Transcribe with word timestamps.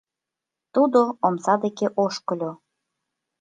Тудо 0.73 0.99
омса 1.25 1.53
деке 1.63 1.87
ошкыльо. 2.03 2.51